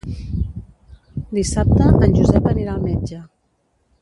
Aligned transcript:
Dissabte 1.39 1.91
en 2.09 2.17
Josep 2.21 2.51
anirà 2.53 2.75
al 2.75 2.85
metge. 2.91 3.23